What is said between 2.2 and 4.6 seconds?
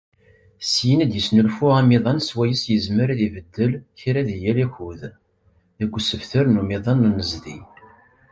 swayes yezmer ad ibeddel kra di yal